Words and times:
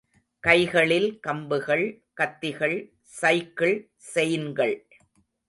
கைகளில் 0.39 1.19
கம்புகள், 1.27 1.85
கத்திகள், 2.21 2.89
சைக்கிள் 3.03 3.75
செயின்கள். 3.95 4.87